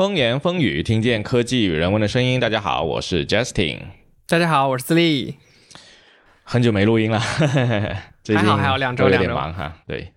[0.00, 2.40] 风言风语，听见科技与人文的声音。
[2.40, 3.80] 大家好，我是 Justin。
[4.26, 5.34] 大家好，我是思利。
[6.42, 7.20] 很久没录音了，
[8.24, 9.74] 最近还好还好两周有点两周忙哈。
[9.86, 10.14] 对，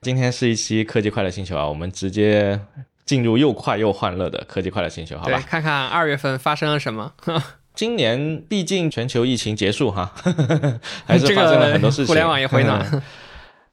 [0.00, 2.58] 今天是一期科技快乐星球啊，我们直接
[3.04, 5.38] 进入又快又欢乐的科技快乐星球，好，吧？
[5.46, 7.12] 看看二月份发生了什么。
[7.76, 10.10] 今年毕竟全球疫情结束哈，
[11.04, 13.02] 还是这发生了个很多事情，互联网也回暖。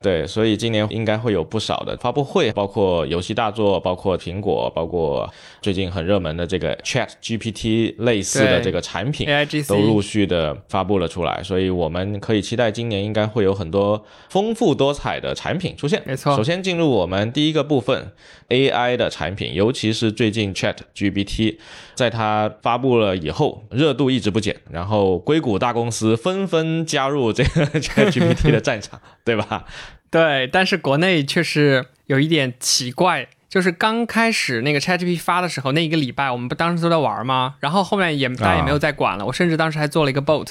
[0.05, 5.27] 对，所以今年应该会有不少的发布会，包括游戏大作，包括苹果，包括
[5.63, 9.27] 最近很热门的这个 Chat GPT 类似的这个产品。
[9.67, 16.03] 都陆续的发布了出来，所以我们可以期待今年应该会有很多丰富多彩的产品出现。
[16.05, 18.11] 没错首先进入我们第一个部分
[18.49, 21.57] ，AI 的产品，尤其是最近 Chat GPT，
[21.95, 29.65] 在它发布了以后，热度一直不减，然后硅谷大公司纷纷加入这个 Chat GPT 的战场，对吧？
[30.09, 37.55] 对，但是国内确实有一点奇怪，就是刚开始那个 ChatGPT 发的时候，那一个礼拜我们不当时都在玩吗？
[37.59, 39.25] 然后后面也大家也没有再管了。
[39.25, 40.47] 我甚至当时还做了一个 bot，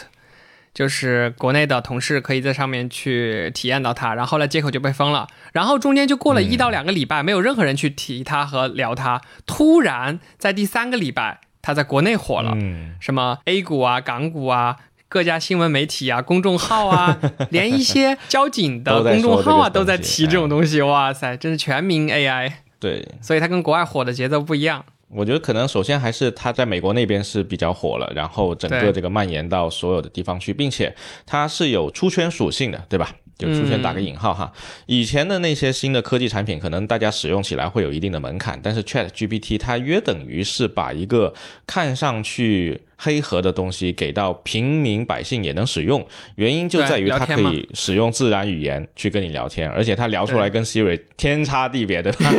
[0.74, 5.28] 就是国内的同事可以在上面去体验到它，然后后来接口就被封了。
[5.52, 9.22] 然后中间就过了一到两个礼拜，没有任何人去提它和聊它。
[9.46, 12.52] 突然在第三个礼拜，它在国内火了。
[12.56, 14.76] 嗯，什么 A 股啊、港股啊、
[15.08, 17.18] 各家新闻媒体啊、 公众号啊，
[17.50, 20.80] 连一些交警的公众号啊都在提这种东西。
[20.82, 24.84] 哇塞，真是全民 AI，对，所以它跟国外火的节奏不一样。
[25.08, 30.92] 我觉得可能首先还是它在美国那边是比较火了，然后整个这个蔓延到所有的地方去，并且
[31.24, 33.10] 它是有出圈属性的，对吧？
[33.36, 34.52] 就出现打个引号哈。
[34.86, 41.34] 以前的那些新的科技产品，可能大家使用起来会有一定的门槛，但是 Chat GPT 它约等于是把一个
[41.66, 52.32] 看上去黑盒的东西给到平民百姓也能使用，原因就在于它可以使用自然语言去跟你聊天，而且它聊出来跟 Siri 天差地别，对吧？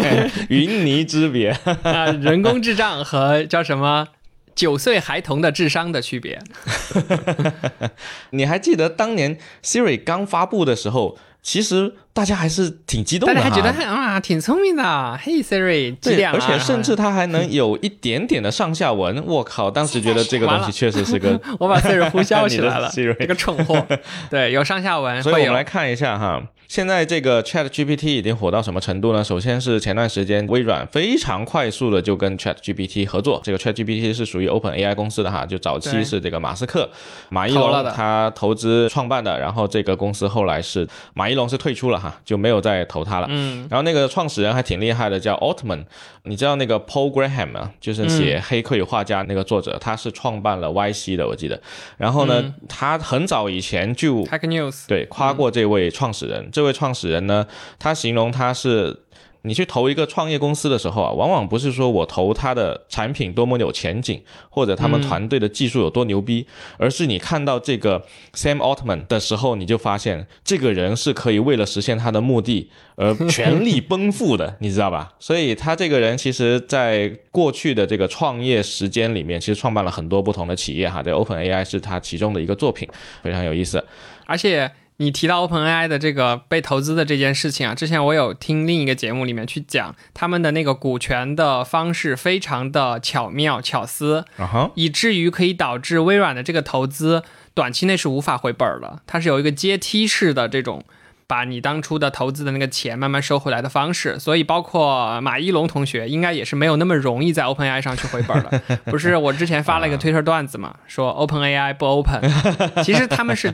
[0.50, 1.50] 云泥之别。
[1.84, 4.08] 啊，人工智障和叫什么
[4.56, 6.42] 九岁孩童的智商的区别。
[8.32, 16.40] 你还记得当年 Siri 刚发布的时候，其实大家还是挺激动的哈，大家还觉得啊挺聪明的，嘿 Siri 几对，点了？
[16.40, 19.22] 而且甚至它还能有一点点的上下文。
[19.26, 23.86] 我靠，当时觉得这个东西确实是个， 我把 Siri 呼啸起来了， Siri 这个蠢货。
[24.32, 29.22] 对，有上下文，所以我们来看一下哈，现在这个 Chat GPT 已经火到什么程度呢？
[29.22, 36.90] 首先是前段时间微软非常快速的就跟 Chat GPT 合作，这个 Chat GPT 是属于 Open AI 公司的哈，就早期是这个马斯克、
[37.28, 43.28] 马一龙他投资创办的，然后这个公司后来是马一龙是退出了哈，就没有再投他了。
[43.30, 45.84] 嗯，然后那个创始人还挺厉害的，叫 Altman。
[46.24, 51.60] 你知道那个 Paul Graham 啊，就是写《黑客与画家》那个作者，他是创办了 YC 的，我记得。
[51.98, 56.50] 然后呢，他很早以前就 Hack News 对夸过这位创始人。
[56.52, 57.48] 这位创始人呢，
[57.80, 59.00] 他形容他是。
[59.46, 66.46] 你去投一个创业公司的时候啊，往往不是说我投他的产品多么有前景，或者他们团队的技术有多牛逼，
[66.78, 75.14] 而是你看到这个 Sam Altman 的时候，你就发现这个人是可以为了实现他的目的而 全力奔赴的，你知道吧？
[75.20, 81.04] 所以他这个人其实在过去的这个创业时间里面，其实创办了很多不同的企业哈。
[81.04, 82.88] 这 Open AI 是他其中的一个作品，
[83.22, 83.84] 非常有意思。
[84.26, 97.24] 而且你提到 OpenAI 的这个被投资的这件事情啊，之前我有听另一个节目里面去讲他们的那个股权的方式非常的巧妙巧思，啊哈，以至于可以导致微软的这个投资
[97.54, 100.84] 短期内是无法回本儿的，它是有一个阶梯式的这种。
[101.28, 108.62] 把你当初的投资的那个钱慢慢收回来的方式，所以包括马一龙同学应该也是没有那么容易在 OpenAI 上去回本的。
[108.86, 112.22] 不是我之前发了一个推特段子嘛，说 OpenAI 不 Open，
[112.84, 113.52] 其实他们是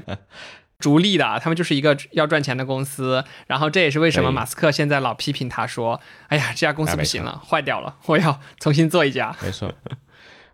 [0.82, 3.24] 逐利的，他们就是一个要赚钱的公司。
[3.48, 9.36] 然后这也是为什么马斯克现在老批评他说：“哎呀，这家公司不行了，坏掉了， 我要重新做一家。
[9.42, 9.72] 没错。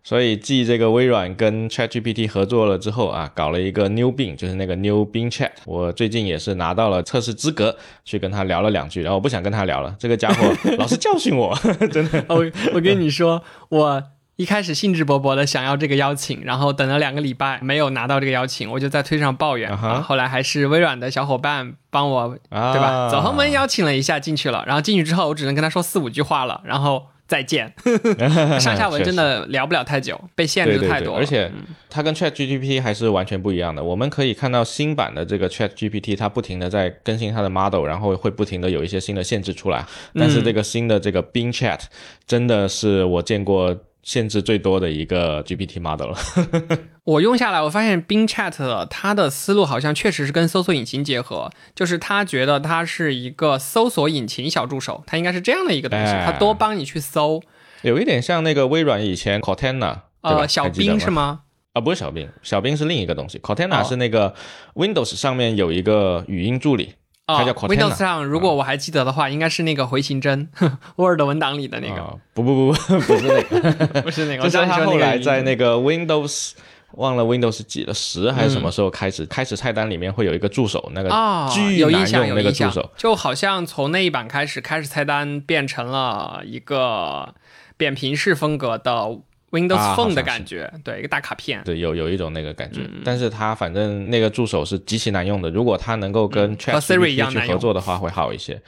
[0.03, 5.51] 所以，继这个微软跟 ChatGPT 合作了之后啊，搞了一个 New Bing，就是那个 New Bing Chat。
[5.65, 11.53] 我最近也是拿到了测试资格，去跟他聊了两句，然后我不想跟他聊了，这个家伙老是教训我，
[11.91, 12.23] 真的。
[12.29, 14.01] 我我跟你说，我
[14.37, 19.75] 一开始兴致勃勃的想要这个邀请，然后等了两个礼拜没有拿到这个邀请，我就在推上抱怨。
[20.03, 23.09] 后来还是微软的小伙伴帮我，啊对吧？
[23.09, 27.73] 走后门邀请了一下进去了，然后进去之后，我只能跟他说四五句话了，然后再见。
[28.61, 31.19] 上下文真的聊不了太久，被限对对对，制太多了。
[31.19, 31.51] 而且
[31.89, 33.83] 它跟 Chat GPT 还是完全不一样的。
[33.83, 39.83] 我们可以看到新版的这个 Chat GPT，它不停的在更新它的 model，然后会不停的有一些新的限制出来。
[40.13, 41.79] 但是这个新的这个 Bing Chat
[42.27, 43.75] 真的是我见过
[44.07, 46.17] 限制最多的一个 GPT model 了。
[47.03, 57.43] 我用下来，我发现 Bing Chat 它的思路好像确实是跟搜索引擎结合，就是他觉得它是一个搜索引擎小助手，它应该是这样的一个东西，哎它多帮你去搜。
[57.81, 61.41] 有一点像那个微软以前 Cortana，呃，小冰是吗？
[61.73, 63.37] 啊，不是小冰，小冰是另一个东西。
[63.39, 64.33] Cortana 是那个
[64.75, 66.93] Windows 上面有一个语音助理，
[67.27, 67.75] 它叫 Cortana。
[67.75, 70.49] Windows 上，如果我还记得的话，应该是那个回形针，
[70.95, 72.17] Word 文档里的那个。
[72.33, 74.43] 不不不不， 不是那个， 不是那个。
[74.43, 76.53] 就是他后来在那个 Windows，
[76.93, 79.25] 忘了 Windows 几了，十还是什么时候开始？
[79.25, 81.09] 开始菜单里面会有一个助手，那个
[81.53, 87.33] 巨难用那个助手，就好像从那一版开始，开始菜单变成了一个
[87.75, 89.19] 扁平式风格的。
[89.51, 95.49] Windows Phone 的感觉，对一个大卡片，对有有一种那个感觉，但是它反正那个助手是极其难用的。
[95.49, 98.61] 如果它能够跟 Chat GPT 去合作的话，会好一些。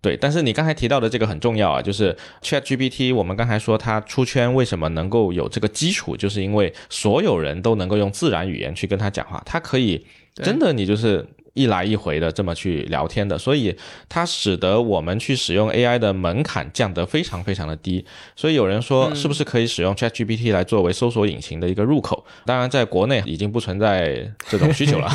[0.00, 3.14] 对，但是你刚才提到的这个很重要啊，就是 Chat GPT。
[3.14, 11.26] 我们刚才说它出圈为什么能够有这个基础，就是因为所有人都能够用自然语言去跟它讲话，它可以真的你就是。
[11.56, 13.74] 一来一回的这么去聊天的，所以
[14.08, 18.04] 它使得我们去使用 AI 的门槛降得非常非常的低。
[18.36, 22.24] 所以有人说，是不是可以使用 ChatGPT 来作为搜索引擎的一个入口？
[22.44, 25.10] 当然，在国内已经不存在这种需求了。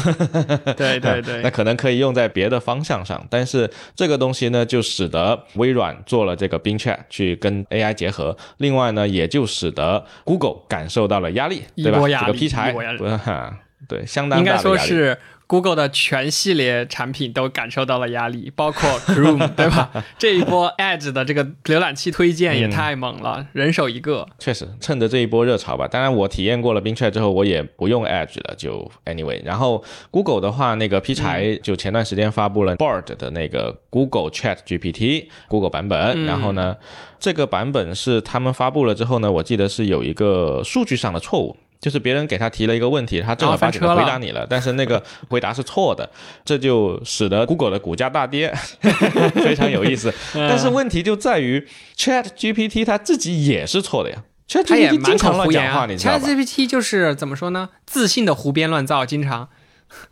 [0.75, 3.23] 对 对对， 那可能可以用在别的方向上。
[3.29, 8.35] 但是这个东西呢，就使得微软做了这个 Bing Chat 去跟 AI 结合。
[8.57, 11.99] 另外呢，也就使得 Google 感受到了压力，对吧？
[12.25, 12.73] 这个劈柴，
[13.87, 15.17] 对，相当应该说是。
[15.51, 19.92] Google 的全系列产品都感受到了压力，包括 Chrome， 对吧？
[20.18, 24.25] 这一波 Edge 的这个浏览器推荐也太猛了，人手一个。
[24.39, 25.86] 确实，趁着这一波热潮吧。
[25.86, 29.42] 当然，我体验过了冰 Chat 之后，我也不用 Edge 了，就 Anyway。
[29.44, 36.24] 然后 Google 的话，那个 P 柴就前段时间发布了 Bard 的那个 Google Chat GPT Google 版本。
[36.24, 36.77] 然后呢，
[37.19, 41.57] 这个版本是他们发布了之后呢，我记得是有一个数据上的错误。
[41.81, 46.07] 就是别人给他提了一个问题，他正儿八经的回答你了， 但是那个回答是错的，
[46.45, 48.54] 这就使得 Google 的股价大跌，
[49.33, 50.13] 非常有意思。
[50.33, 51.68] 但是问题就在于
[51.98, 57.69] Chat GPT 它自己也是错的呀，Chat GPT 经常乱讲话，你知道吧？Chat GPT 就是怎么说呢？
[57.88, 59.50] 自信的胡编乱造，经常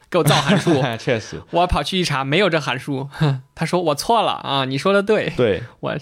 [0.09, 0.81] 给我造函数。
[0.97, 3.07] 确实，我跑去一查，没有这函数。
[3.53, 5.31] 他说我错了啊，你说的对。
[5.37, 5.95] 对，我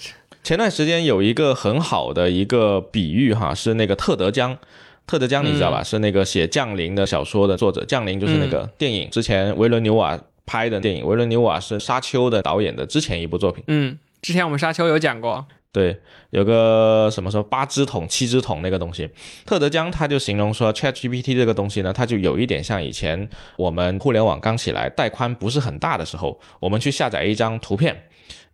[0.44, 4.58] 前段时间有一个很好的一个比喻哈，是那个特德江。
[5.07, 5.81] 特德·江，你知道吧？
[5.81, 7.81] 是那个写《降临》的小说的作者。
[7.86, 11.07] 《降临》就是那个电影，之前维伦纽瓦拍的电影。
[11.07, 13.63] 维伦纽瓦是《沙丘》的导演的之前一部作品。
[13.68, 15.45] 嗯，之前我们《沙丘》有讲过。
[15.71, 15.95] 对，
[16.31, 19.07] 有个什么说八只桶、七只桶那个东西。
[19.45, 28.06] 特德·江他就形容说，ChatGPT 这个东西呢，它就有一点像以前我们互联网刚起来、带宽不是很大的时候，我们去下载一张图片。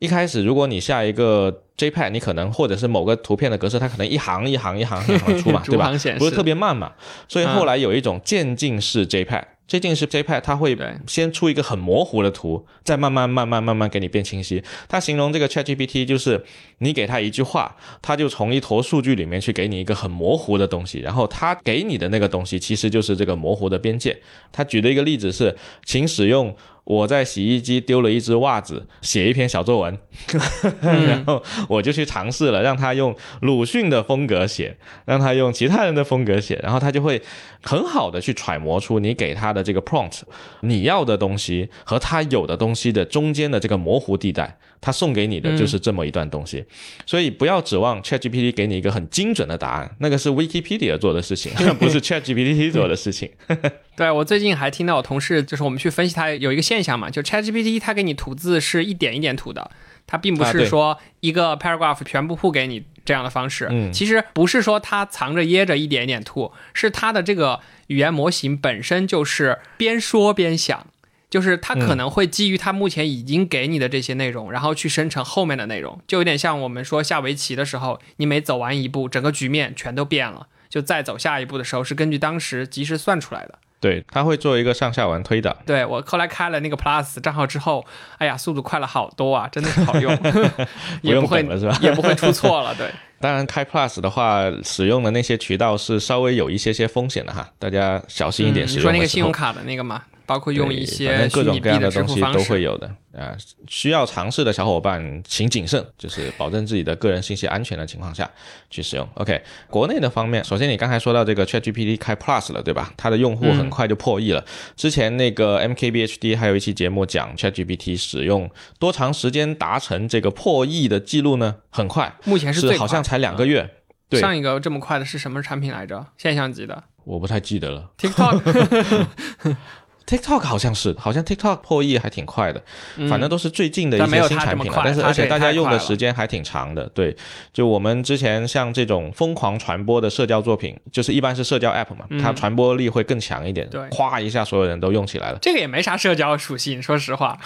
[0.04, 5.90] 一开始，如果你下一个 JPEG，你可能或者是某个图片的格式，它可能一行一行一行一行出嘛， 对吧？
[6.20, 6.92] 不是特别慢嘛。
[7.30, 9.46] 所以后来有一种渐进式 JPEG。
[9.66, 10.78] 最近是 JPEG，它会
[11.08, 14.62] 先出一个很模糊的图，再慢慢慢慢慢慢给你变清晰。
[14.90, 16.44] 它形容这个 ChatGPT 就是
[16.80, 24.22] 你给它一句话，它就从一坨数据里面去给你一个很模糊的东西，然后它给你的那个东西其实就是这个模糊的边界。
[24.52, 25.56] 他举的一个例子是，
[25.86, 26.54] 请使用
[26.84, 29.98] 我在洗衣机丢了一只袜子写一篇小作文，
[30.82, 34.76] 然后我就去尝试了，让他用鲁迅的风格写，
[35.06, 37.22] 让他用其他人的风格写，然后他就会
[37.62, 39.54] 很好的去揣摩出你给他。
[39.54, 40.22] 的这个 prompt，
[40.62, 46.66] 你要的东西和他有的东西的中间的这个模糊地带，他送给你的就是这么一段东西，
[47.06, 53.32] 所以不要指望 ChatGPT 给你一个很精准的答案，那个是 Wikipedia 做的事情， 不是 ChatGPT 做的事情。
[53.96, 59.72] 对我最近还听到我同事，就是我们去分析它有一个现象嘛，就 ChatGPT 它给你吐字是一点一点吐的，
[60.06, 62.84] 它并不是说一个 paragraph 全部吐给你。
[63.06, 70.88] 这样的方式，嗯，其实不是说它藏着掖着一点一点吐，是它的这个语言模型本身就是边说边想，
[71.34, 83.58] 就是它可能会基于它目前已经给你的这些内容，然后去生成后面的内容，就有点像我们说下围棋的时候，你每走完一步，整个局面全都变了，就再走下一步的时候是根据当时及时算出来的。
[83.80, 85.58] 对，它会做一个上下文推导。
[85.66, 87.84] 对我后来开了那个 Plus 账号之后，
[88.20, 90.16] 哎呀，速度快了好多啊，真的是好用，
[91.02, 91.76] 也不会是吧？
[91.82, 92.76] 也不会出错了。
[92.76, 98.82] 对， 当然开 Plus 的话，使用的那些渠道是稍微有一些些风险的哈，大家小心一点使用。
[98.82, 100.04] 你说那个信用卡的那个吗？
[100.26, 103.36] 包括用一些各种各样的东西都会有的啊，
[103.68, 108.30] 需要尝试的小伙伴请谨慎，就是保证自己的个人信息安全的情况下
[108.70, 109.08] 去使用。
[109.16, 112.94] OK，国内的方面，首先你刚才说到这个 ChatGPT 开 Plus 了，对吧？
[112.98, 114.44] 它的用户很快就破亿了。
[114.76, 118.50] 之前那个 MKBHD 还有一期节目讲 ChatGPT 使用
[118.80, 121.58] 多长时间达成这个破亿的记录呢？
[121.70, 123.70] 很快，目前是好像才两个月。
[124.10, 126.06] 对，上一个这么快的是什么产品来着？
[126.18, 127.92] 现象级的，我不太记得了。
[127.98, 129.08] TikTok。
[130.06, 132.62] TikTok 好像是，好像 TikTok 破亿还挺快的，
[132.98, 134.82] 嗯反正都是最近的一些新产品了。
[134.84, 136.88] 但是而且大家用的时间还挺长的。
[136.94, 137.16] 对，
[137.52, 143.68] 就我们之前像这种疯狂传播的社交作品，就是一般是社交 App 嘛，它传播力会更强一点。
[143.68, 145.38] 嗯对哗一下所有人都用起来了。
[145.42, 147.40] 这个也没啥社交属性，说实话。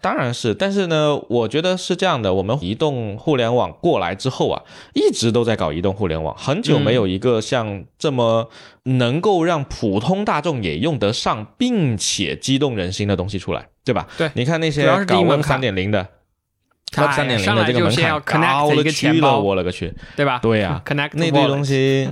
[0.00, 4.62] 当然是，但是呢，我觉得是这样的，我们移动互联网过来之后啊，
[4.94, 8.48] 一直都在搞移动互联网，很久没有一个像这么
[8.84, 14.06] 能够让普通大众也用得上，并且激动人心的东西出来，对吧？
[14.16, 16.00] 对你看那些搞门 Web 三点零的。
[16.96, 19.94] 哎 Web 三点零的这个门槛 connect 高了去了，我勒个去！
[20.16, 20.40] 对吧？
[20.42, 22.10] 对呀、 Connect 那堆东西，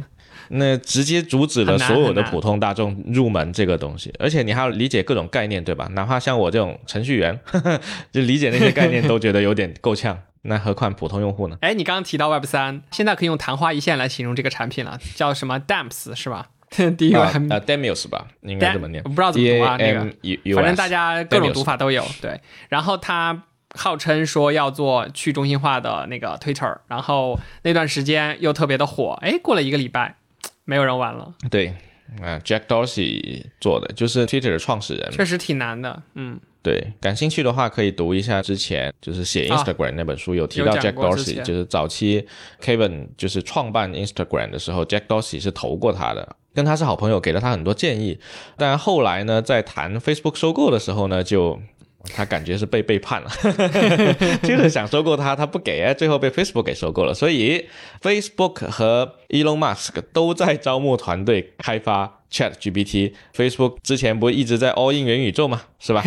[0.51, 5.89] 那直接阻止了所有的普通大众入门这个东西，而且你还要理解各种概念，对吧？
[5.93, 11.57] 哪怕像我这种程序员，呵 呵就理解那些概念都觉得有点够呛，那何况普通用户呢？
[11.63, 16.49] 哎，你刚刚提到 Web 三，现在可以用昙花一现来形容这个产品了，叫什么 Damps 是吧？
[16.99, 22.05] D U 啊 M，呃 Demios 吧，应该怎么念我不知道怎么读啊，那个 U U，反正大家各种读法都有。
[22.21, 22.39] 对，
[22.69, 30.17] 然后他号称说要做去中心化的那个 Twitter，然后那段时间又特别的火，哎，过了一个礼拜，
[30.69, 31.75] 没有人玩了，对。
[32.23, 35.11] 啊、j a c k Dorsey 做的，就是 Twitter 的创始人。
[35.11, 36.03] 确实挺难的。
[36.15, 42.27] 嗯，对，感兴趣的话可以读一下之前就是写啊 Instagram 那本书，有提到 Jack Dorsey，就是早期
[42.63, 48.19] Kevin 就是创办 Instagram 的时候，Jack Dorsey 是投过他的，跟他是好朋友，给了他很多建议。
[48.57, 51.61] 但后来呢，在谈 Facebook 收购的时候呢，就
[52.15, 53.31] 他感觉是被背叛了，
[54.43, 57.13] 就是想收购他，他不给，最后被 Facebook 给收购了。
[57.13, 57.69] 所以
[58.01, 63.13] Facebook 和 Elon Musk 都在招募团队开发 Chat GPT。
[63.35, 65.63] Facebook 之前不是一直在 all in 元宇宙吗？
[65.79, 66.03] 是吧？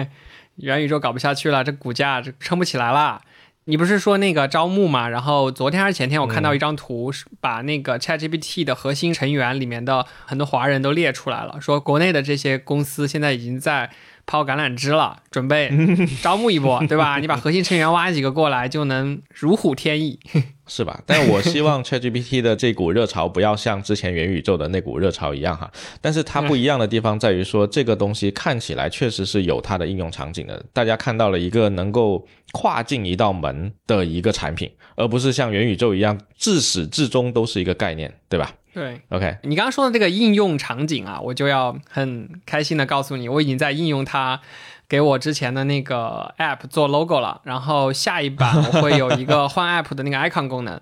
[0.56, 3.22] 元宇宙搞不下去了，这股价这撑不起来了。
[3.64, 5.08] 你不是说那个招募嘛？
[5.08, 13.90] 然后昨天还是前天，我看到一张图，是把那个 ChatGPT 的核心成员里面的很多华人都列出来了，说国内的这些公司现在已经在
[14.30, 15.68] 抛橄榄枝了，准备
[16.22, 17.18] 招募一波，对吧？
[17.18, 20.20] 你把核心成员挖几个过来，就能如虎添翼。
[20.68, 21.02] 是吧？
[21.04, 25.68] 但我希望 ChatGPT 的这股热潮不要像之前元宇宙的那股热潮一样哈。
[26.00, 30.64] 但是它不一样的地方在于说，这个东西看起来确实是有它的应用场景的。
[30.72, 44.40] 大家看到了一个能够跨进一道门的一个产品，而不是像元宇宙一样自始至终都是一个概念，对吧对？OK，你刚刚说的这个应用场景啊，我就要很开心的告诉你，我已经在应用它。
[44.88, 50.80] 给我之前的那个 app 做 logo 了， 然后下一版我会有一个换 app 的那个 icon 功能，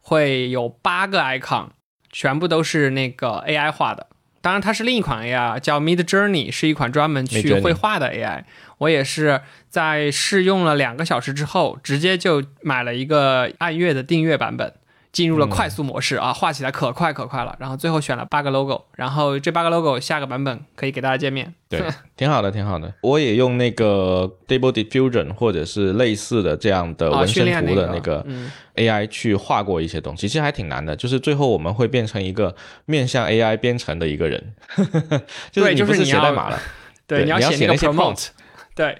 [0.00, 1.66] 会有八个 icon，
[2.12, 4.06] 全部都是那个 AI 画的。
[4.40, 8.44] 当然，它是另一款 AI，叫 Mid Journey，是一款专门去绘画的 AI。
[8.78, 14.72] 我也是在试用了两个小时之后，直接就买了一个按月的订阅版本，
[15.12, 17.56] 进入了快速模式、啊，画起来可快可快了。
[17.58, 21.54] 然后最后选了八个 logo，然后这八个 logo 下个版本可以给大家见面。
[21.68, 21.82] 对，
[22.16, 22.92] 挺好的，挺好的。
[23.02, 30.94] 我也用那个 Stable Diffusion 或者是类似的这样的啊，纹身图的那个嗯，AI 去画过一些东西，其实还挺难的。
[30.94, 34.54] 就是最后我们会变成一个面向 AI 编程的一个人，
[35.50, 36.60] 就是对你不是就是你写代码了
[37.06, 38.28] 对，你要写那些 prompt，
[38.74, 38.98] 对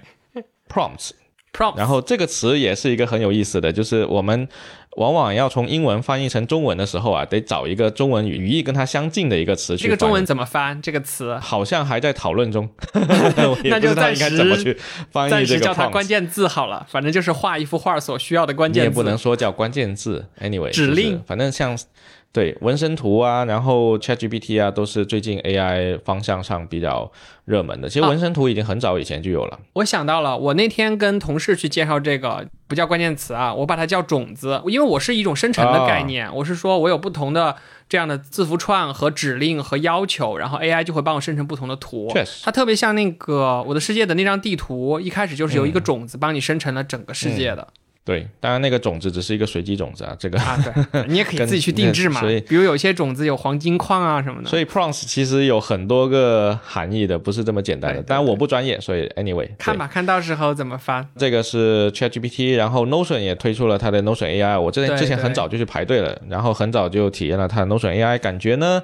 [0.67, 1.11] ，prompts。
[1.51, 4.47] prompt，然后这个词也是一个很有意思的，就是我们
[4.99, 9.83] 往往要从英文翻译成中文的时候啊，得找一个中文语义跟它相近的一个词去。
[9.83, 11.37] 这个中文怎么翻这个词？
[11.37, 14.77] 好像还在讨论中， 我也不知道应该怎么去
[15.09, 18.89] 翻译这个暂时叫它关键字好了，反正就是画一幅画所需要的关键字。
[18.89, 21.77] 你也不能说叫关键字，anyway，指令就是反正像
[22.31, 27.11] 对纹身图啊，然后 ChatGPT 啊，都是最近 AI 方向上比较
[27.45, 27.89] 热门的。
[27.89, 28.09] 其实啊。
[28.09, 37.55] 纹身图已经很早以前就有了，我想到了，我那天跟同事去介绍这个，不叫关键词啊，我把它叫种子，因为我是一种生成的概念，我是说我有不同的
[37.87, 42.09] 这样的字符串和指令和要求，然后 AI 就会帮我生成不同的图。
[42.13, 42.43] 确实。
[42.43, 47.67] 它特别像那个我的世界的那张地图，一开始就是由一个种子帮你生成了整个世界的、
[48.09, 50.39] 对，当然那个种子只是一个随机种子啊，这个。
[50.39, 50.57] 啊，
[50.91, 54.49] 对， 你也可以自己去定制嘛，所以比如有些种子有黄金矿啊什么的。
[54.49, 57.97] 所以 prompts 其实有很多个含义的，不是这么简单的。
[57.97, 61.05] 对对当然我不专业，所以 anyway 看吧，看到时候怎么发。
[61.17, 68.81] 这个是 ChatGPT，然后 Notion 也推出了它的 Notion AI，我之前之前很早就去排队了，然后很早就体验了它的 Notion AI，感觉呢，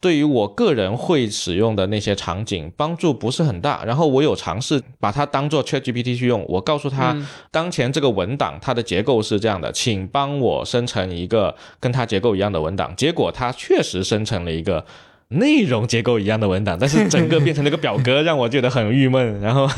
[0.00, 3.84] 对于我个人会使用的那些场景帮助不是很大。
[3.84, 12.94] 然后我有尝试把它当做 ChatGPT 去用，我告诉他，嗯当前这个文档它的结构是这样的，请帮我生成一个跟它结构一样的文档。
[12.96, 14.84] 结果它确实生成了一个。
[15.28, 19.40] 内容结构一样的文档，但是整个变成了一个表格，让我觉得很郁闷。
[19.40, 19.68] 然后，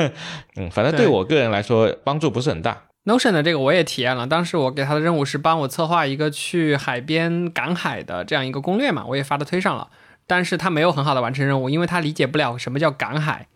[0.56, 2.78] 嗯，反正对对我个人来说帮助不是很大。
[3.08, 9.88] Notion 的这个我也体验了，当时我给他的任务是帮我策划一个去海边赶海的这样一个攻略嘛，我也发到推上了。
[10.26, 13.48] 但是他没有很好的完成任务，因为他理解不了什么叫赶海。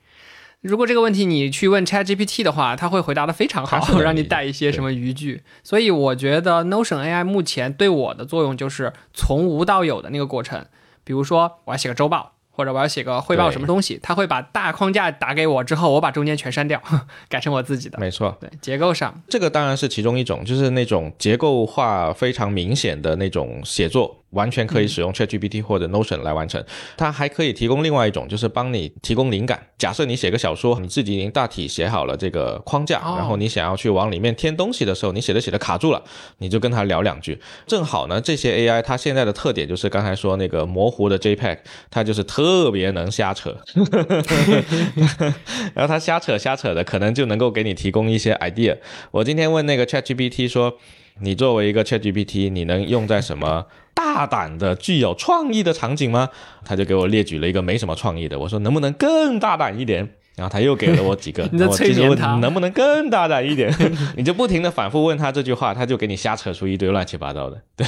[0.62, 5.42] 如果这个问题你去问 ChatGPT 的话，他会回答的非常好，让你带一些什么语句。
[5.62, 10.64] 所以我觉得 Notion AI 目前对我的作用就是从无到有的那个过程。
[11.04, 12.31] 比如说，我要写个周报。
[12.52, 16.80] 或者我要写个汇报什么东西，他会把大框架打给我之后，我把中间全删掉，
[17.28, 17.98] 改成我自己的。
[17.98, 24.21] 没错，对结构上，这个当然是其中一种，就是那种结构化非常明显的那种写作。
[24.32, 26.62] 完全可以使用 ChatGPT 或者 Notion 来完成，
[26.96, 29.68] 它还可以提供另外一种，就是帮你提供灵感。
[29.78, 36.02] 假设你写个小说，你自己已经大体写好了这个框架，然后你想要去往里面添东西的时候，你写着写着卡住了，
[36.38, 37.38] 你就跟他聊两句。
[37.66, 41.58] 正好呢，这些 AI 它现在的特点就是刚才说那个模糊的 JPEG，
[41.90, 43.54] 它就是特别能瞎扯，
[45.74, 48.78] 然后它瞎扯瞎扯的，可能就能够给你提供一些 idea。
[49.10, 50.78] 我今天问那个 ChatGPT 说。
[51.20, 56.28] 你作为一个 ChatGPT，你能用在什么大胆的、具有创意的场景吗？
[56.64, 58.38] 他就给我列举了一个没什么创意的。
[58.38, 60.08] 我说能不能更大胆一点？
[60.34, 61.46] 然后他又给了我几个。
[61.52, 62.36] 你在催眠他？
[62.36, 63.70] 能不能更大胆一点？
[64.16, 67.60] 你就不停的反复问他这句话，他就给你瞎扯出一堆乱七八糟的。
[67.76, 67.86] 对，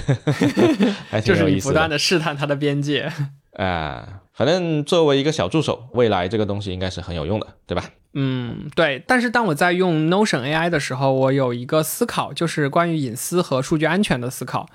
[1.08, 1.68] 还挺有意思。
[1.68, 3.10] 不断的试探他的边界。
[3.54, 7.84] 啊，反正作为一个小助手，未来这个东西应该是很有用的，对吧？
[8.14, 9.02] 嗯，对。
[9.06, 14.68] 但是当我在用 Notion AI 的时候，我有一个思考，就是关于隐私和数据安全的思考。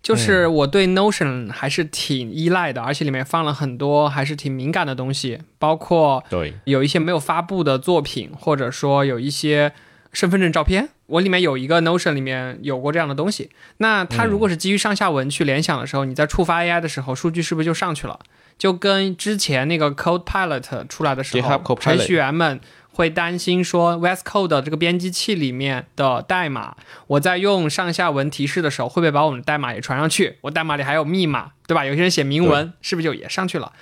[0.00, 9.72] 就是我对 Notion 还是挺依赖的，而且里面放了很多还是挺敏感的东西，包括对有一些没有发布的作品，或者说有一些
[10.12, 10.88] 身份证照片。
[11.06, 13.50] 我里面有一个 Notion 里面有过这样的东西。
[13.78, 18.20] 那它如果是基于上下文去联想的时候，你在触发 AI 的时候，数据是不是就上去了？
[18.58, 22.60] 就跟之前那个 Codepilot 出来的时候，程序员们
[22.90, 30.36] 会担心说，VS Code 这个编辑器里面的代码，我在用上下文提示的时候，会不会把我们的代码也传上去？
[30.40, 31.84] 我代码里还有密码，对吧？
[31.84, 33.72] 有些人写明文，是不是就也上去了？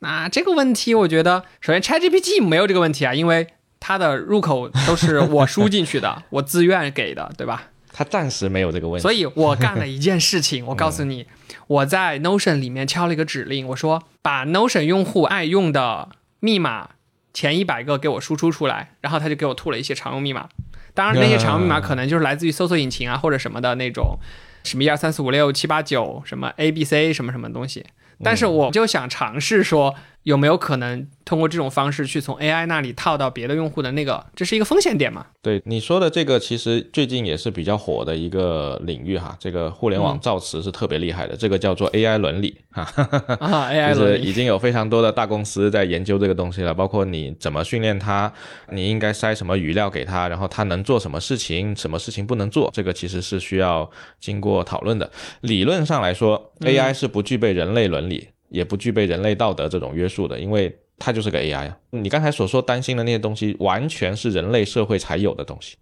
[0.00, 3.48] 那这个问题，我觉得首先 ChatGPT 没有这个问题啊，因为。
[3.78, 7.64] 它的入口都是我输进去的， 我自愿给的，对吧？
[7.98, 9.02] 它暂时没有这个问题。
[9.02, 11.26] 所以我干了一件事情， 我告诉你，
[11.66, 16.90] 我在 Notion 里面敲了一个指令，我说把 Notion 用户爱用的密码
[17.32, 20.50] 前一百个给我输出出来，然后他就给我吐了一些常用密码。
[20.92, 24.18] 当然，那些常用密码可能就是来自于搜索引擎啊或者什么的那种，
[24.64, 27.86] 什么一二三四五六七八九，什么 A B C 什么什么东西。
[28.22, 29.94] 但是我就想尝试说。
[30.26, 34.26] 有没有可能通过这种方式去从 AI 那里套到别的用户的那个？
[34.34, 35.24] 这是一个风险点嘛？
[35.40, 39.36] 对你说的这个，其实最近也是比较火的一个领域哈。
[39.38, 42.82] 这个互联网造词是特别厉害的，这个叫做 AI 伦理哈。
[43.38, 48.32] 啊，AI 伦理已经有非常多的大公司在研究这个东西了，包括你怎么训练它，
[48.72, 55.08] 你应该塞什么语料给它，然后它能做什么事情，什么事情不能做，这个其实是需要经过讨论的。
[55.42, 58.30] 理论上来说，AI 是不具备人类伦理。
[58.48, 61.76] 也不具备人类道德这种约束的，因为它就是个 AI 啊。
[61.90, 65.76] 你刚才所说担心的那些东西，完全是人类社会才有的东西，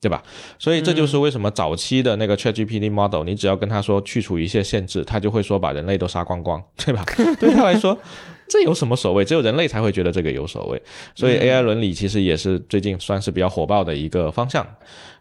[0.00, 0.22] 对吧？
[0.58, 7.04] 所以这就是为什么早期的那个 ChatGPT model，你只要跟他说去除一些限制，他就会说把人类都杀光光，对吧？
[7.40, 7.98] 对他来说。
[8.48, 9.24] 这有什么所谓？
[9.24, 10.80] 只有人类才会觉得这个有所谓，
[11.14, 14.66] 所以 AI 伦理其实也是最近算是比较火爆的一个方向。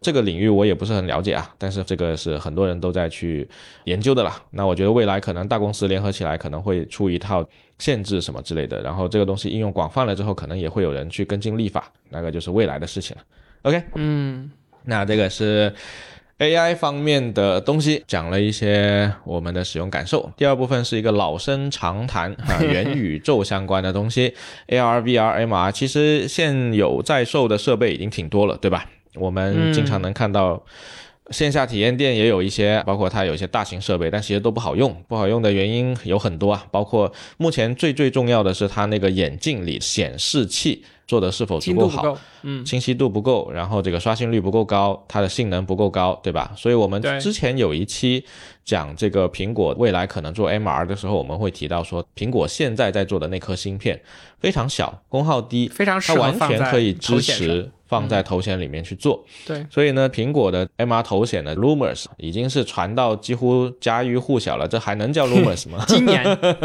[0.01, 3.47] 这个领域我也不是很了解啊，但是这个是很多人都在去
[3.85, 4.39] 研究的啦。
[4.51, 7.43] 那我觉得未来可能大公司联合起来可能会出一套
[7.79, 13.23] 限制什么之类的，然后这个东西应用广泛了之后，可能也会有人去跟进立法，那个就是未来的事情了。
[13.63, 14.51] OK，嗯，
[14.83, 15.73] 那这个是。
[16.39, 20.29] AI 方面的东西讲了一些我们的使用感受。
[20.35, 24.33] 第二部分是一个老生常谈 啊，元宇宙相关的东西
[24.67, 25.71] ，AR、VR、MR。
[25.71, 28.85] 其实现有在售的设备已经挺多了，对吧？
[29.15, 30.61] 我们经常能看到
[31.29, 34.93] 线下体验店也有一些，包括它有一些大型设备，但其实都不好用。
[35.07, 40.83] 不好用的原因有很多啊，包括目前最最重要的是它那个眼镜里显示器。
[41.07, 42.17] 做的是否足够好？
[42.43, 46.51] 嗯，清晰度不够，然后这个刷新率不够高，它的性能不够高，对吧？
[46.55, 48.25] 所以我们之前有一期
[48.65, 54.01] 讲这个苹果未来可能做 MR 的时候，我们会提到说，苹果现在在做的那颗芯片
[54.39, 59.23] 非常小，功耗低，非常它完全可以支持放在头显里面去做。
[59.45, 65.86] 对，所以呢，苹果的 MR 头显的 rumors 已经是传到几乎家喻户晓了，这还能叫 rumors 吗？
[65.88, 66.23] 今年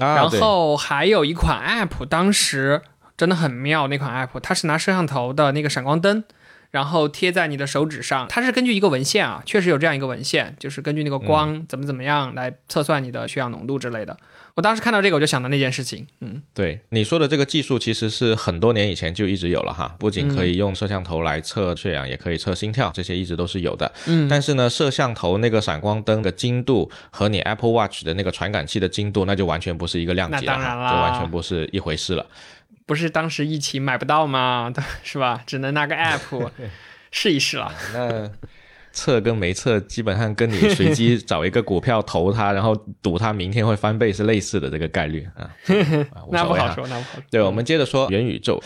[0.00, 2.82] 啊，然后还有一款 App，当时。
[3.16, 6.24] 真的很妙，那款 app 它是拿摄像头的那个闪光灯，
[6.70, 8.26] 然后贴在你的手指上。
[8.28, 14.16] 它是根据一个文献啊，确实有这样一个文献，就是根据那个光怎么怎么样来测算你的血氧浓度之类的。
[14.56, 16.06] 我当时看到这个，我就想到那件事情。
[16.20, 19.96] 嗯，对你说的这个技术，其实是很多年以前就一直有了哈。
[19.98, 23.92] 不仅可以用摄像头来测血氧，也可以测心跳，这些一直都是有的。
[24.06, 32.24] 嗯，但是呢，摄像头那个闪光灯的精度和你 Apple Watch 的那个传感器的精度，那就完全不是一个量级了，就完全不是一回事了。
[32.86, 34.72] 不是当时疫情买不到吗？
[35.02, 35.42] 是吧？
[35.46, 36.50] 只能拿个 app
[37.10, 37.72] 试一试了。
[37.92, 38.30] 那
[38.92, 45.50] 测跟没测，基本上跟你随机找一个股票投它，然后赌它明天会翻倍是类似的这个概率 啊。
[46.30, 47.22] 那不好说，那不好说。
[47.30, 48.62] 对，我们接着说元宇宙。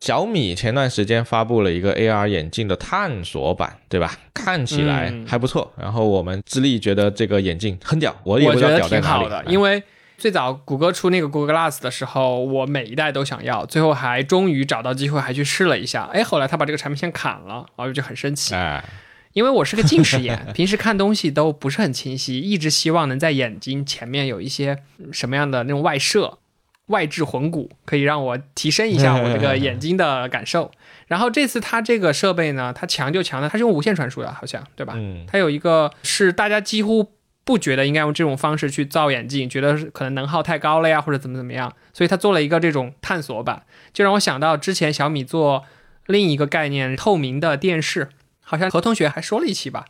[0.00, 4.16] 小米前段时间发布了一个 AR 眼镜的探索版，对吧？
[4.32, 5.70] 看起来还不错。
[5.76, 9.82] 然后我们智利觉得这个眼镜很屌，我也不知道屌在哪里，因为。
[10.20, 16.02] 最早谷歌出那个 Google Glass 的时候，我每一代都想要，最后还终于找到机会，还去试了一下。
[16.12, 18.54] 哎，后来他把这个产品线砍了，然后就很生气。
[18.54, 18.84] 哎，
[19.32, 24.76] 因为我是个近视眼， 平时看东西都不是很清晰，一直希望能在眼睛前面有一些
[25.10, 26.38] 什么样的那种外设、
[26.88, 30.70] 外置魂骨，可以让我提升一下我这个眼睛的感受。
[31.06, 34.92] 然后这次它这个设备呢，它强就强在它是用无线传输的，好像对吧？
[34.96, 37.14] 嗯，它有一个是大家几乎。
[37.44, 45.64] 不觉得应该用这种方式去造眼镜，觉得可能能耗太高了呀，或者怎么怎么样，所以他做了一个这种探索版，就让我想到之前小米做
[46.06, 48.10] 另一个概念透明的电视，
[48.42, 49.86] 好像何同学还说了一期吧，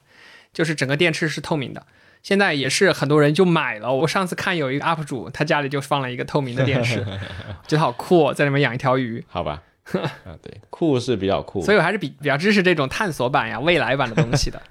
[0.52, 1.86] 就是整个电视是透明的，
[2.22, 3.92] 现在也是很多人就买了。
[3.92, 7.04] 我上次看有一个 UP 主，他家里就放了一个透明的电视，
[7.66, 9.24] 觉得好酷，在里面养一条鱼。
[9.28, 14.62] 好吧，啊对，酷是比较酷，所以我还是比比较支持这种探索版呀、未来版的东西的。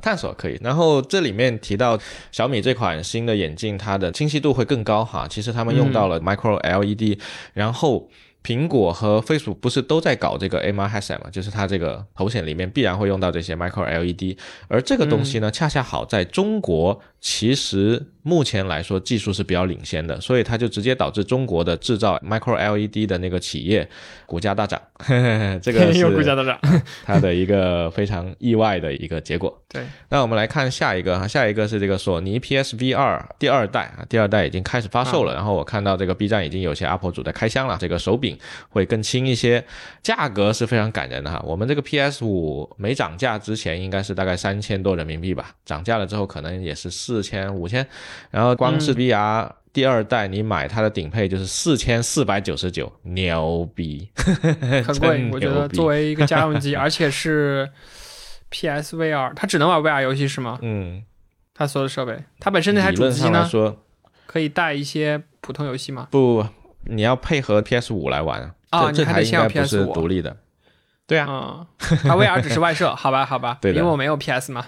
[0.00, 1.98] 探索可以，然后这里面提到
[2.30, 5.26] 小米这款新的眼镜，它的清晰度会更高哈。
[5.28, 7.18] 其实他们用到了 Micro LED，
[7.52, 8.08] 然后。
[8.44, 11.28] 苹果和 Facebook 不是都在搞这个 MR headset 吗？
[11.30, 23.88] 就是它这个头显里面必然会用到这些 Micro LED，而这个东西呢，恰恰好在中国，其实目前来说技术是比较领先的，所以它就直接导致中国的制造 Micro LED 的那个企业
[24.26, 24.80] 股价大涨。
[25.62, 26.58] 这个 是股价大涨，
[27.06, 29.56] 它的一个非常意外的一个结果。
[29.68, 38.36] 对，那我们来看下一个哈，下一个是这个索尼 PSV 二第二代啊，第二代已经开始发售了，然后我看到这个 B 站已经有些 UP 主在开箱了，这个手柄。
[38.68, 39.62] 会更轻一些，
[40.02, 41.42] 价格是非常感人的哈。
[41.44, 47.84] 我们这个 PS 五没涨价之前应该是大概三千多人民币吧，涨价了之后可能也是四千五千。
[48.30, 55.28] 然后光是 VR 第二代，你买它的顶配就是四千四百九十九，牛逼，很贵。
[55.34, 57.68] 我觉得作为一个家用机， 而且是
[58.52, 60.60] PSVR，它只能玩 VR 游戏是吗？
[60.62, 61.02] 嗯，
[61.52, 63.50] 它所有的设备，它本身那台主机呢，
[64.26, 66.06] 可以带一些普通游戏吗？
[66.10, 66.46] 不。
[66.84, 68.90] 你要配合 PS 五来玩啊？
[68.90, 70.36] 这台应该不是独立的。
[71.06, 73.56] 对啊，它 VR 只是外设，好吧，好吧。
[73.62, 74.66] 对的，因为我没有 PS 嘛。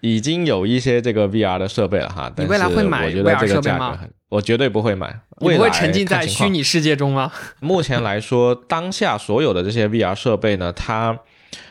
[0.00, 2.32] 已经有一些这个 VR 的设备了哈。
[2.36, 3.98] 你未来会买 VR 设备吗？
[4.28, 5.20] 我绝对不会买。
[5.40, 7.32] 你不会沉浸在虚拟世界中吗？
[7.60, 11.20] 目前来说，当下所有的这些 VR 设备呢，它。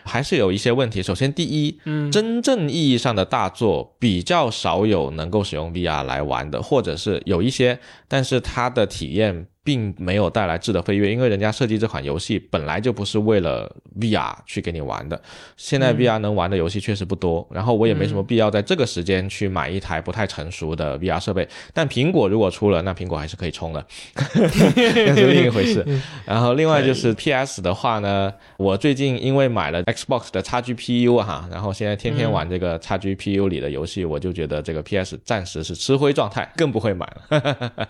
[0.04, 1.04] 还是有一些问题。
[1.04, 9.48] 首先，第一，嗯，真正意义上的大作比较少有能够使用 VR 来玩的，或者是有一些，但是它的体验。
[9.68, 15.22] 并没有带来质的飞跃，因为人家设计这款游戏本来就不是为了 VR 去给你玩的。
[15.58, 21.46] 现在 VR 能玩的游戏确实不多，然后我也没什么必要在这个时间去买一台不太成熟的 VR 设备。
[21.74, 25.86] 但苹果如果出了，那苹果还是可以充的， 那是另一回事。
[26.26, 37.90] 然后另外就是 PS 的话呢，我最近因为买了 Xbox 的 XGPU 哈，然后现在天天玩这个 XGPU 里的游戏，我就觉得这个 PS 暂时是吃灰状态，更不会买了。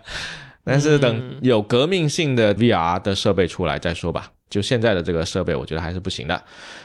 [0.68, 4.32] 但是等有革命性的 VR 的设备出来再说吧。
[4.50, 6.42] 就现在的这个设备，我觉得还是不行的。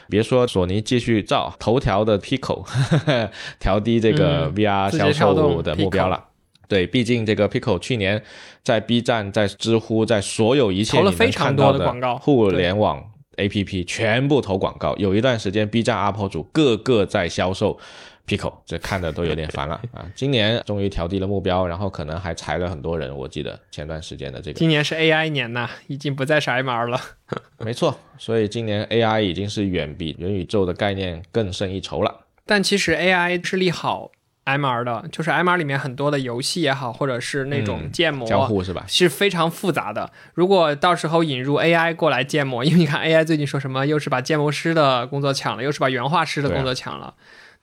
[0.09, 2.65] 别说索尼继续造，头条的 Pico
[3.57, 6.25] 调低这个 VR 销售的目标了。
[6.67, 8.21] 对，毕竟这个 Pico 去年
[8.63, 13.01] 在 B 站、在知乎、在所有一切投了非常多的广告，互联网
[13.37, 14.93] APP 全部投广告。
[14.97, 17.79] 有一段时间，B 站 UP 主个个在销售。
[18.25, 20.05] Pico，这看的都有点 烦了啊！
[20.15, 23.15] 今年终于调低了目标，然后可能还裁了很多人。
[23.15, 26.99] 我记得前段时间的这个，今年是 AI 年呐，已经不再是 MR 了。
[27.59, 32.21] 没错，所以今年 AI 已经是远比元宇宙的概念更胜一筹了。
[32.45, 34.11] 但其实 AI 是利好
[34.45, 38.83] MR 的，就是 MR 里面很多的游戏也好，或者是那种建模交互是吧？
[38.87, 40.11] 是非常复杂的。
[40.33, 47.13] 如果到时候引入 AI 过来建模，因为你看 AI 最近说什么，又是把建模师的工作抢了，又是把原画师的工作抢了。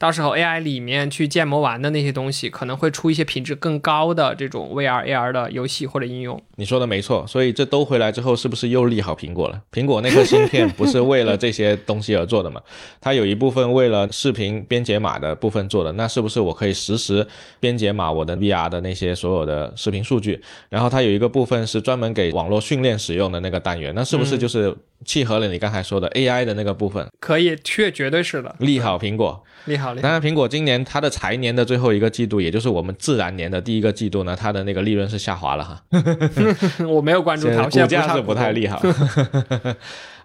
[0.01, 6.43] 到时候 AI 里面去建模完的那些东西，可能会出一些品质更高的这种 VR、AR 的游戏或者应用。
[6.57, 9.61] 你说的没错，所以这都回来之后，是不是又利好苹果了？
[9.71, 12.63] 苹果那颗芯片不是为了这些东西而做的吗？
[12.99, 17.27] 它有一部分为了视频编解码的部分做的，那是不是我可以实时
[17.61, 20.43] 编解码我的 VR 的那些所有的视频数据？
[20.71, 27.07] 然后它有一个部分是专门给网络训练使用的那个单元，那是不是就是契合了你刚才说的 AI 的那个部分？
[27.21, 29.45] 可以，确绝对是的，利好苹果。
[29.67, 35.83] 利好，当然，苹果今年它的财年的最后一个季度，也就是我们自然年的第一个季度呢，它的那个利润是下滑了哈。
[36.89, 38.81] 我没有关注它，股价是不太利好。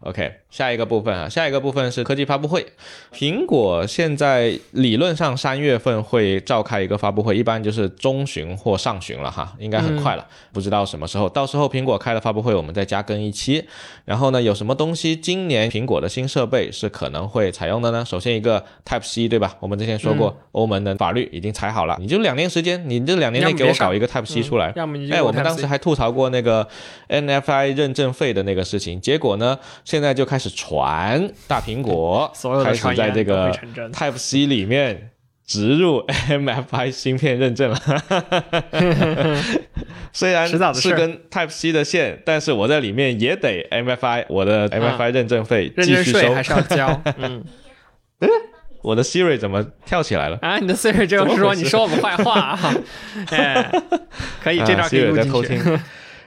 [0.01, 2.65] OK，下一个部分啊，下一个部分是科技发布会。
[3.13, 11.27] 苹果现在理论上三月份会召开一个发布会，一般就是中旬或上旬了哈，应该很快了，不知道什么时候。
[11.29, 13.65] 到时候苹果开了发布会，我们再加更一期。
[14.03, 18.03] 然后呢，有什么东西今年苹果的新设备是可能会采用的呢？
[18.05, 19.55] 首先一个 Type C，对吧？
[19.59, 24.73] 我们之前说过，欧盟的法律已经裁好了，你就两年时间，你这两年内给我搞一个 Type C 出来。
[25.11, 26.67] 哎，我们当时还吐槽过那个
[27.09, 29.57] NFI 认证费的那个事情，结果呢？
[29.85, 32.29] 现在就开始传大苹果
[32.63, 33.49] 开始在这个
[33.93, 35.11] Type C 里面
[35.45, 37.79] 植入 MFI 芯片认证了。
[40.11, 40.57] 虽然是
[40.95, 46.99] 跟 Type C 的线，但是我在里面也得 MFI，我的 MFI 认证费继续收还是要交。
[47.17, 47.43] 嗯，
[48.81, 50.39] 我的 Siri 怎么跳起来了？
[50.41, 52.73] 啊，你的 Siri 就是说你说我们坏话啊？
[53.29, 53.69] 哎，
[54.41, 55.79] 可以，这段可以录进去。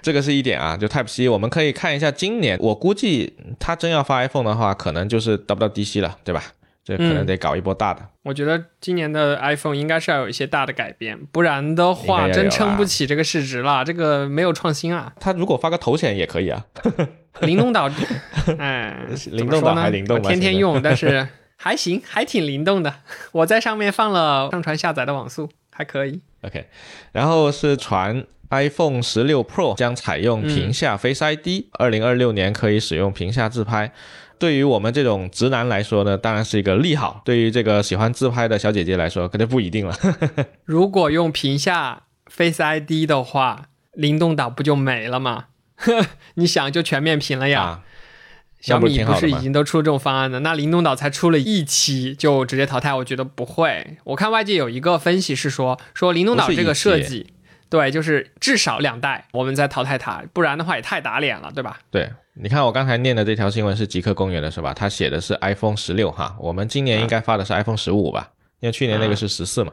[0.03, 6.43] 这个是一点啊，就 Type C，我们可以看一下今年，我估计他真要发 iPhone 的话，可能就是 WDC 了，对吧？
[6.85, 8.01] 这可能得搞一波大的。
[8.23, 13.85] 我觉得今年的 iPhone 应该是要有一些大的改变，不然的话真撑不起这个市值了。
[13.85, 15.13] 这个没有创新啊。
[15.21, 16.65] 他如果发个头显也可以啊。
[17.43, 17.91] 灵动岛，
[18.59, 22.95] 哎，灵动岛还灵动天天用，但是 还行，还挺灵动的。
[23.33, 26.23] 我在上面放了上传下载的网速，还可以。
[26.41, 26.69] OK，
[27.13, 28.25] 然后是传。
[28.51, 33.93] iPhone 十六 Pro 将采用屏下 Face ID，二零二六年可以使用屏下自拍。
[34.39, 39.97] 对于我们这种直男来说呢，当然是一个利好；对于这个喜欢自拍的小姐姐来说，可就不一定了。
[40.65, 45.47] 如果用屏下 Face ID 的话，灵动岛不就没了吗？
[46.35, 47.83] 你想，就全面屏了呀。
[48.61, 50.41] 小米不是已经都出这种方案了？
[50.41, 53.99] 那灵动岛才出了一期就直接淘汰，我觉得不会。
[54.05, 57.33] 我看外界有一个分析是说，说灵动岛这个设计。
[57.71, 61.79] 对，就是至少两代，我们再淘汰它，不然的话也太打脸了，对吧？
[61.91, 64.73] 对，你看我刚才念的这条新闻是极客公园的是吧？
[64.73, 68.31] 他写的是 iPhone 十六哈，我们今年应该发的是 iPhone 十五吧？
[68.61, 69.73] 因为去年那个是十四嘛，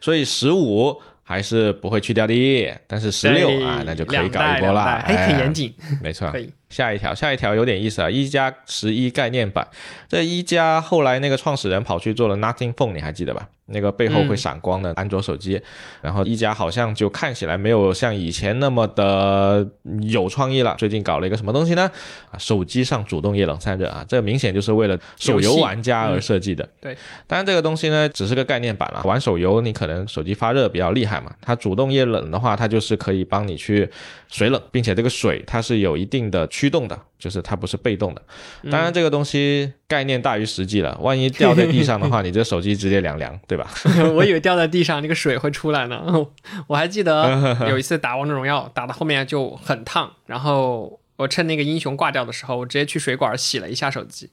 [0.00, 6.52] 所以十五还是不会去掉的，但是十六啊，那就可以搞一波了，还很严谨，没错，可以。
[6.70, 8.10] 下一条，下一条有点意思啊！
[8.10, 9.66] 一加十一概念版，
[10.08, 13.48] 这一加后来那个创始人跑去做了 Nothing Phone，你还记得吧？
[13.70, 15.60] 那个背后会闪光的安卓手机，
[16.00, 19.66] 然后一加好像就看起来没有像以前那么的
[20.00, 20.74] 有创意了。
[20.78, 21.90] 最近搞了一个什么东西呢？
[22.30, 26.66] 啊，手机上主动液冷散热啊，这明显就是为了手游玩家而设计的。
[26.80, 29.02] 对，当然这个东西呢只是个概念版了。
[29.04, 33.86] 玩手游你可能手机发热比较厉害嘛，它主动液冷的话，它就是可以帮你去
[34.30, 36.46] 水冷，并且这个水它是有一定的。
[36.58, 38.22] 驱动的，就是它不是被动的。
[38.68, 43.70] 当然，这个东西概念大于实际了，万一掉在地上的话，你这手机直接凉凉， 对吧？
[44.16, 46.02] 我以为掉在地上那个水会出来呢。
[46.66, 54.28] 我还记得有一次打王者荣耀，打到后面就很烫，然后我趁那个英雄挂掉的时候，我直接去水管洗了一下手机，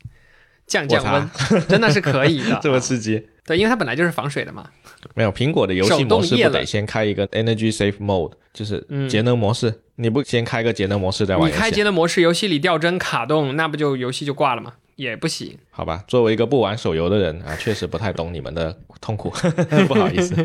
[0.67, 1.29] 降降温，
[1.67, 3.27] 真的是可以的， 这么刺激。
[3.45, 4.65] 对，因为它本来就是防水的嘛。
[5.13, 9.81] 没有苹果的游戏模式不得先开一个 Energy Safe Mode，就是节能模式。
[9.97, 11.49] 你不先开个节能模式再玩？
[11.49, 14.73] 你开节能模式，游戏里掉帧卡动，那不就游戏就挂了吗？
[14.95, 16.03] 也不行，好吧。
[16.07, 19.29] 作为一个不玩手游的人啊，确实不太懂你们的痛苦，
[19.87, 20.35] 不好意思。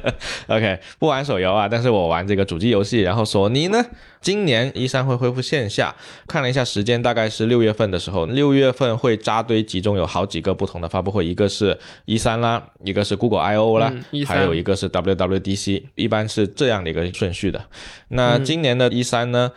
[0.48, 3.00] OK，不玩手游啊，但是我玩这个主机游戏。
[3.00, 3.84] 然后索尼呢，
[4.20, 5.94] 今年一三会恢复线下，
[6.26, 13.92] 看了一下时间，大概是六月份的时候，六月份会扎堆集中有好几个不同的发布会，一个是一三啦，一个是 Google I O 啦，
[14.26, 17.64] 还有一个是 WWDC，一般是这样的一个顺序的。
[18.08, 19.52] 那今年的一三呢，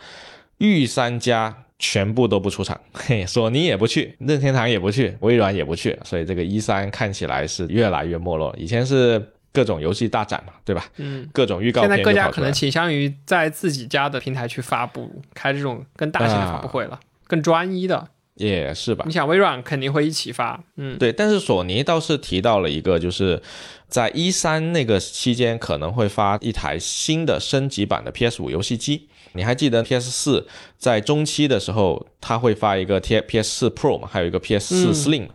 [0.58, 1.61] 御三家。
[1.84, 8.54] 全部都不出场， 嘿，索尼也不去，任天堂也不去，微软也不去，所以这个一三看起来是越来越没落。
[8.56, 9.20] 以前是
[9.52, 10.84] 各种游戏大展嘛，对吧？
[10.98, 11.90] 嗯，各种预告片。
[11.90, 18.08] 现在各家可能倾向于在自己家的平台去发布，开这种更大型的发布会了，更专一的。
[18.48, 19.04] 也是吧？
[19.06, 21.12] 你想微软肯定会一起发，嗯，对。
[21.12, 23.40] 但是索尼倒是提到了一个，就是
[23.88, 29.08] 在一三那个期间可能会发一台新的升级版的 PS 五游戏机。
[29.34, 34.06] 你还记得 PS 四在中期的时候，它会发一个 T PS 四 Pro 嘛？
[34.10, 35.28] 还有一个 PS 四 Slim，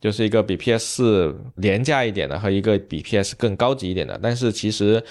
[0.00, 4.18] 就是一个比 PS 四廉价一点的和一个比 PS 更高级一点的。
[4.22, 5.02] 但是其实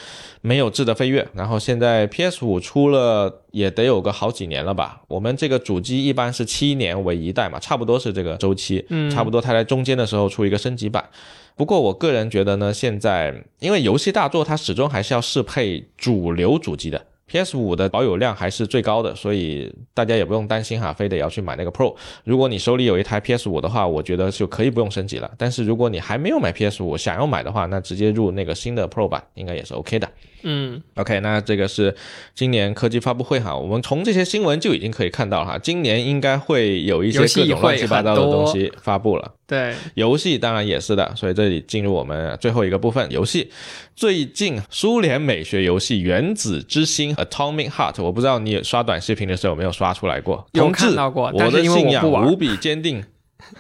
[0.42, 1.28] 没有质的飞跃。
[1.34, 5.02] 然后现在 PS 五出了也得有个好几年了吧？
[5.08, 8.86] 我们这个主机一般是七年为一代嘛，差不多是这个周期。
[8.90, 11.10] 嗯，差不多它在中间的时候出一个升级版。
[11.56, 17.06] 不过我个人觉得呢，现在因为游戏大作它始终还是要适配主流主机的。
[17.28, 21.96] PS 五的保有量还是最高的，所以大家也不用担心哈，非得要去买那个 Pro。
[22.24, 25.30] 如果你手里有一台 PS 五的话，我觉得就可以不用升级了。
[25.38, 30.10] 但是如果你还没有买 PS 五，想要买的话，那直接入那个新的 Pro 版应该也是 OK 的。
[30.44, 31.96] 嗯，OK，那这个是
[32.36, 39.34] 今年科技发布会哈，我们从这些新闻就已经可以看到哈，今年应该会有一些各种乱七八糟的东西发布了。
[39.48, 43.52] 对，游戏当然也是的，所以这里进入我们最后一个部分，游戏。
[43.96, 50.46] 最近苏联美学游戏《原子之心》（Atomic Heart），我不知道你刷短视频的时候有没有刷出来过。
[50.52, 53.04] 有看到过，我的信仰无比坚定。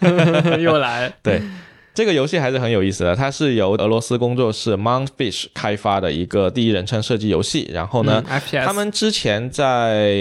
[0.59, 1.41] 又来，对。
[1.97, 7.67] 这个游戏还是很有意思的，它是由俄罗斯工作室 Mountfish 开发的一个第一人称射击游戏。
[7.73, 8.23] 然后呢，
[8.63, 10.13] 他们之前在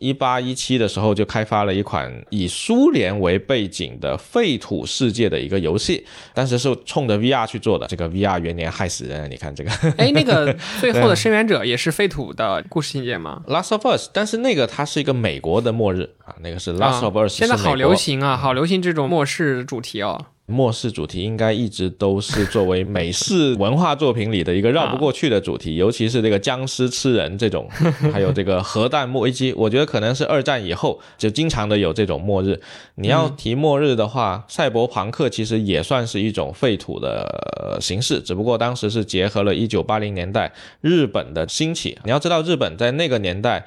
[0.00, 7.86] 一八一七的时候就开发了一款以苏联为背景的废土世界的一个游戏，当时是冲着 VR 去做的。
[7.86, 9.70] 这个 VR 元年害死人，你看这个。
[9.96, 17.32] 哎，那个 最后的生源者也是废土的故事情节吗？Last of Us，但是那个它是一个美国的末日啊，那个是 Last of Us。
[17.32, 20.26] 现在好流行啊，好流行这种末世主题哦。
[20.46, 27.68] 末世主题应该一直都是作为美式文化作品里的一个绕不过去的主题，尤其是这个僵尸吃人这种，
[28.12, 32.60] 还有这个核弹末危机，我觉得可能是二战以后就经常的有这种末日。
[32.96, 41.96] 你要提末日的话，赛博朋克其实也算是一种废土的形式，只不过当时是结合了一九八零年代日本的兴起。
[42.04, 43.64] 你要知道，日本在那个年代。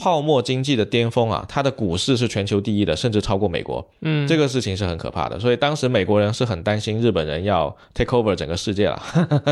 [0.00, 3.86] 泡沫经济的巅峰啊，它的股市是全球第一的，甚至超过美国。
[4.00, 9.02] 嗯，这个事情是很可怕的，所以当时美国人是很担心日本人要 take over 整个世界了。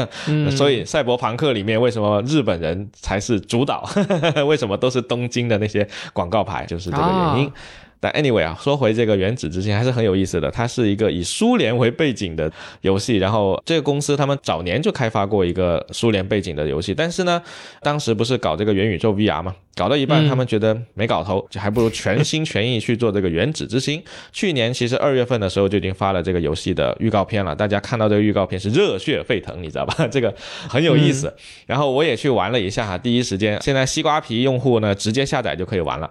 [0.56, 3.86] 所以赛博朋克里面为什么日本人才是主导？
[4.48, 6.64] 为什么都是东京的那些广告牌？
[6.64, 7.52] 就是这个原因。
[8.00, 10.50] 但 anyway 啊，说回这个原子之心还是很有意思的。
[10.50, 12.50] 它是一个以苏联为背景的
[12.82, 17.42] 游戏，然后这个公司他们早年就开发过一个苏联背景的游戏，但是呢，
[17.82, 24.02] 当时不是搞这个元宇宙 VR 嘛，搞到一半他们觉得没搞头，就还不如全心全意去做这个原子之心。
[24.32, 30.06] 去年其实二月份的时候就已经发了这个游戏的预告片了，大家看到这个预告片是热血沸腾，你知道吧？
[30.08, 30.32] 这个
[30.68, 31.34] 很有意思。
[31.66, 36.10] 然后我也去玩了一下哈，第一时间现在西瓜皮用户呢直接下载就可以玩了。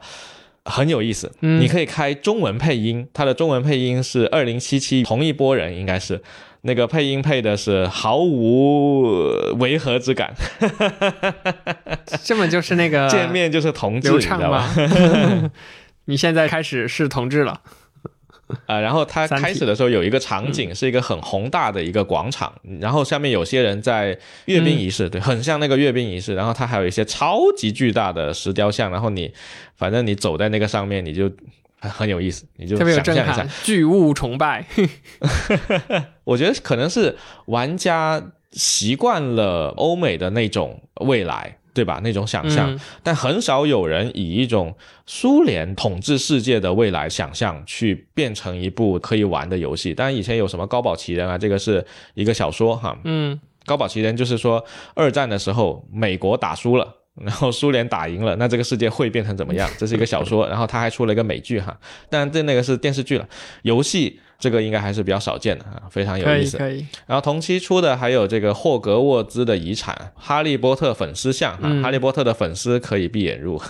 [0.67, 6.21] 很有意思，你可以开中文配音，它的中文配音是二零七七同一波人，应该是。
[6.61, 9.13] 那个配音配的是毫无
[9.59, 10.33] 违和之感，
[12.25, 14.69] 这么就是那个见面就是同志，你知道吧？
[16.05, 17.61] 你现在开始是同志了。
[18.65, 26.33] 啊，然后它开始的时候有一个场景，是一个很宏大的一个广场，然后下面有些人在阅兵仪式，对，很像那个阅兵仪式。
[26.33, 29.33] 然后它还有一些超级巨大的石雕像，然后你
[29.75, 31.29] 反正你走在那个上面，你就
[31.79, 34.65] 很有意思，你就想象一下巨物崇拜。
[36.23, 41.57] 我觉得可能是玩家习惯了欧美的那种未来。
[41.77, 42.01] 对吧？
[42.03, 44.75] 那种想象，但很少有人以一种
[45.05, 49.93] 苏联统治世界的未来想象去变成一部可以玩的游戏。
[49.93, 52.97] 当然，以前有什么高保奇人啊，这个是一个小说哈。
[53.03, 54.65] 嗯，高保奇人就是说
[54.95, 56.95] 二战的时候美国打输了。
[57.19, 59.67] 然后苏联打赢了，那这个世界会变成怎么样？
[59.79, 61.75] 这是一个小说，然后他还出了一个美剧哈，
[62.11, 63.27] 但这那个是电视剧了。
[63.63, 66.57] 游戏这个应该还是比较少见的啊，非常有意思。
[66.57, 66.85] 可以可以。
[67.05, 73.61] 然后同期出的还有这个霍格沃兹的遗产，哈利波特粉丝像哈，哈利波特的粉丝可以闭眼入，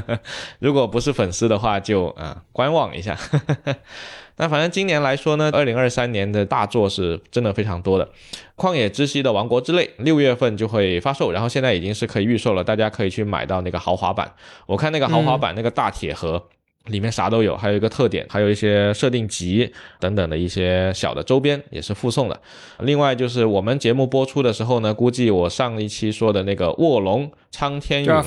[0.60, 3.16] 如果不是粉丝的话就啊观望一下。
[4.36, 8.06] 那反正今年来说呢，二零二三年的大作是真的非常多的，
[8.56, 14.32] 《旷野之息的王国之泪》六月份就会发售，然后现在已经是可以预售了，大家可以去买到那个豪华版。
[14.64, 16.42] 我看那个豪华版那个大铁盒
[16.90, 22.40] 里面啥都有，还有一个特点，还有一些设定集等等的一些小的周边也是附送的。
[22.80, 28.22] 另外就是我们节目播出的时候呢，估计我上一期说的那个《卧龙苍天陨落》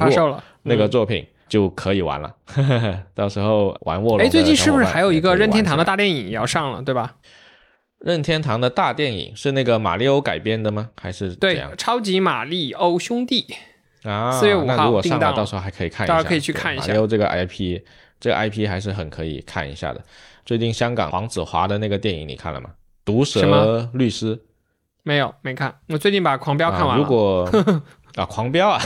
[0.64, 1.26] 那个作品。
[1.50, 2.34] 就可以玩了，
[3.14, 4.26] 到时候玩卧龙。
[4.26, 7.18] 哎，最近是不是还有一个任天堂的大电影也要上了，对吧？
[8.00, 10.90] 任天堂的大电影是那个马里欧改编的吗？
[11.00, 13.46] 还是对超级马里欧兄弟
[14.04, 14.32] 啊？
[14.32, 16.88] 四月五号那如果上了，到时候还可以看一下，大家可以去看一下。
[16.88, 17.82] 马里欧这个 IP，
[18.24, 20.02] 这个 IP 还是很可以看一下的。
[20.46, 22.70] 最近香港黄子华的那个电影你看了吗？
[23.04, 24.42] 毒蛇律师
[25.04, 25.76] 没有，没看。
[25.90, 27.04] 我最近把狂飙看完了。
[27.04, 27.44] 如果
[28.16, 28.82] 啊，狂飙啊，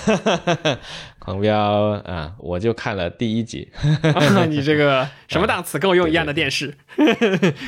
[1.20, 1.56] 狂飙
[2.04, 2.34] 啊！
[2.40, 3.72] 我就看了第一集。
[4.50, 5.78] 你这个什么档次？
[5.78, 6.76] 跟我用一样的电视，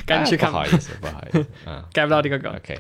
[0.07, 0.49] 赶紧去看。
[0.49, 2.51] 不好意思，不好意思，嗯，get 不到这个梗。
[2.55, 2.79] OK，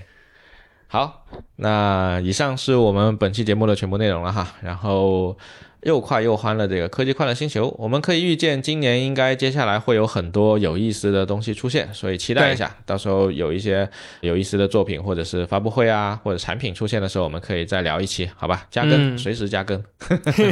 [0.87, 1.27] 好，
[1.57, 5.37] 那以上是我们本期节目的全部内容了哈，然后。
[5.83, 13.89] 又快又欢乐，这个科技快乐星球，我们可以预见今年应该接下来会有很多有意思的东西出现，所以期待一下，到时候有一些
[14.21, 18.65] 有意思的作品或者是发布会啊，或者产品出现的时候，我们可以再聊一期，好吧？
[18.69, 19.81] 加更，随时加更。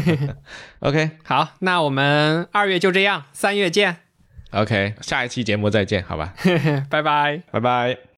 [0.79, 3.97] OK，好，那我们二月就这样，三月见。
[4.51, 6.33] OK，下一期节目再见，好吧？
[6.89, 8.07] 拜拜，拜拜。